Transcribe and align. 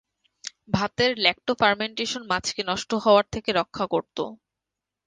ভাতের 0.69 1.11
ল্যাক্টো-ফারমেন্টেশন 1.17 2.21
মাছকে 2.27 2.61
নষ্ট 2.63 2.91
হওয়ার 3.03 3.25
থেকে 3.33 3.49
রক্ষা 3.53 3.85
করত। 3.87 4.17